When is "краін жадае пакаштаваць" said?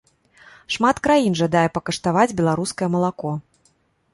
1.07-2.35